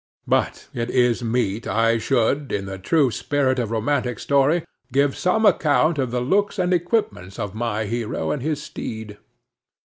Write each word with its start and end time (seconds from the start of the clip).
But 0.25 0.67
it 0.73 0.89
is 0.89 1.23
meet 1.23 1.67
I 1.67 1.99
should, 1.99 2.51
in 2.51 2.65
the 2.65 2.79
true 2.79 3.11
spirit 3.11 3.59
of 3.59 3.69
romantic 3.69 4.17
story, 4.17 4.65
give 4.91 5.15
some 5.15 5.45
account 5.45 5.99
of 5.99 6.09
the 6.09 6.21
looks 6.21 6.57
and 6.57 6.73
equipments 6.73 7.37
of 7.37 7.53
my 7.53 7.85
hero 7.85 8.31
and 8.31 8.41
his 8.41 8.63
steed. 8.63 9.19